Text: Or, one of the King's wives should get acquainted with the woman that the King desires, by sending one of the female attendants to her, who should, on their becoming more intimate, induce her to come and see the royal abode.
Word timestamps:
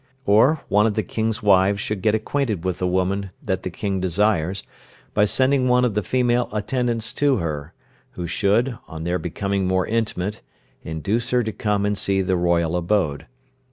Or, 0.25 0.61
one 0.67 0.87
of 0.87 0.95
the 0.95 1.03
King's 1.03 1.43
wives 1.43 1.79
should 1.79 2.01
get 2.01 2.15
acquainted 2.15 2.65
with 2.65 2.79
the 2.79 2.87
woman 2.87 3.29
that 3.43 3.61
the 3.61 3.69
King 3.69 3.99
desires, 4.01 4.63
by 5.13 5.25
sending 5.25 5.67
one 5.67 5.85
of 5.85 5.93
the 5.93 6.01
female 6.01 6.49
attendants 6.51 7.13
to 7.21 7.37
her, 7.37 7.75
who 8.13 8.25
should, 8.25 8.79
on 8.87 9.03
their 9.03 9.19
becoming 9.19 9.67
more 9.67 9.85
intimate, 9.85 10.41
induce 10.81 11.29
her 11.29 11.43
to 11.43 11.51
come 11.51 11.85
and 11.85 11.95
see 11.99 12.23
the 12.23 12.35
royal 12.35 12.75
abode. 12.75 13.27